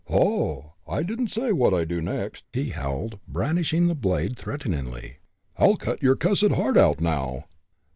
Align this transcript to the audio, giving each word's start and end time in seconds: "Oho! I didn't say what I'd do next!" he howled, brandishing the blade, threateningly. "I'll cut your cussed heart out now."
"Oho! 0.09 0.73
I 0.87 1.03
didn't 1.03 1.27
say 1.27 1.51
what 1.51 1.75
I'd 1.75 1.89
do 1.89 2.01
next!" 2.01 2.43
he 2.51 2.69
howled, 2.69 3.19
brandishing 3.27 3.85
the 3.85 3.93
blade, 3.93 4.35
threateningly. 4.35 5.17
"I'll 5.59 5.75
cut 5.77 6.01
your 6.01 6.15
cussed 6.15 6.49
heart 6.49 6.75
out 6.75 6.99
now." 6.99 7.45